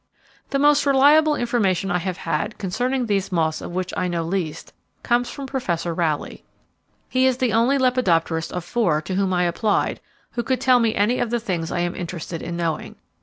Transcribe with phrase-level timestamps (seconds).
[0.49, 4.73] The most reliable information I have had, concerning these moths of which I know least,
[5.03, 6.43] comes from Professor Rowley.
[7.07, 9.99] He is the only lepidopterist of four to whom I applied,
[10.31, 12.95] who could tell me any of the things I am interested in knowing.